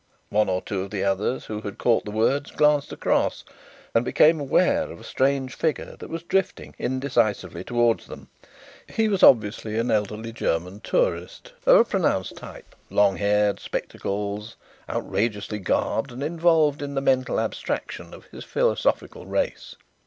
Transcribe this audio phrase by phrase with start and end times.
[0.29, 3.45] One or two of the others who had caught the words glanced across
[3.93, 8.27] and became aware of a strange figure that was drifting indecisively towards them.
[8.87, 14.55] He was obviously an elderly German tourist of pronounced type long haired, spectacled,
[14.89, 19.75] outrageously garbed and involved in the mental abstraction of his philosophical race.